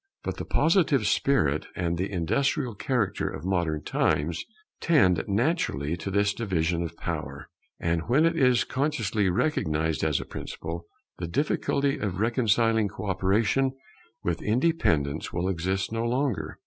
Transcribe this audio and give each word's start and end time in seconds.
But 0.23 0.37
the 0.37 0.45
positive 0.45 1.05
spirit 1.05 1.67
and 1.75 1.95
the 1.95 2.11
industrial 2.11 2.73
character 2.73 3.29
of 3.29 3.45
modern 3.45 3.83
times 3.83 4.43
tend 4.79 5.23
naturally 5.27 5.95
to 5.97 6.09
this 6.09 6.33
division 6.33 6.81
of 6.81 6.97
power; 6.97 7.49
and 7.79 8.09
when 8.09 8.25
it 8.25 8.35
is 8.35 8.63
consciously 8.63 9.29
recognized 9.29 10.03
as 10.03 10.19
a 10.19 10.25
principle, 10.25 10.87
the 11.19 11.27
difficulty 11.27 11.99
of 11.99 12.19
reconciling 12.19 12.87
co 12.87 13.05
operation 13.05 13.73
with 14.23 14.41
independence 14.41 15.31
will 15.31 15.47
exist 15.47 15.91
no 15.91 16.03
longer. 16.03 16.57